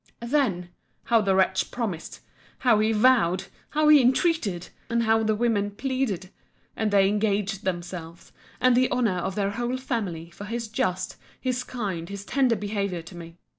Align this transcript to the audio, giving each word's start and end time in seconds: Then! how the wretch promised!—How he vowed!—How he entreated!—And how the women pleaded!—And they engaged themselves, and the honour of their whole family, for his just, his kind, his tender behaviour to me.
Then! 0.25 0.69
how 1.03 1.21
the 1.21 1.35
wretch 1.35 1.69
promised!—How 1.69 2.79
he 2.79 2.91
vowed!—How 2.91 3.87
he 3.89 4.01
entreated!—And 4.01 5.03
how 5.03 5.21
the 5.21 5.35
women 5.35 5.69
pleaded!—And 5.69 6.89
they 6.89 7.07
engaged 7.07 7.63
themselves, 7.65 8.31
and 8.59 8.75
the 8.75 8.89
honour 8.89 9.19
of 9.19 9.35
their 9.35 9.51
whole 9.51 9.77
family, 9.77 10.31
for 10.31 10.45
his 10.45 10.69
just, 10.69 11.17
his 11.39 11.63
kind, 11.63 12.09
his 12.09 12.25
tender 12.25 12.55
behaviour 12.55 13.03
to 13.03 13.15
me. 13.15 13.37